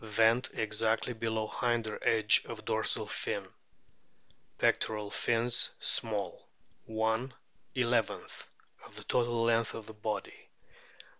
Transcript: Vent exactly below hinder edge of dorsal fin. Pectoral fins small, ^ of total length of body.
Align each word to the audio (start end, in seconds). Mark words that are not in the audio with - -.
Vent 0.03 0.49
exactly 0.53 1.13
below 1.13 1.47
hinder 1.47 1.99
edge 2.01 2.41
of 2.45 2.65
dorsal 2.65 3.05
fin. 3.05 3.47
Pectoral 4.57 5.11
fins 5.11 5.69
small, 5.79 6.47
^ 6.89 7.33
of 8.83 9.07
total 9.07 9.43
length 9.43 9.75
of 9.75 10.01
body. 10.01 10.49